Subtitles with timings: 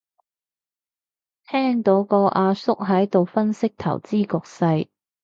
[1.47, 4.87] 聽到個阿叔喺度分析投資局勢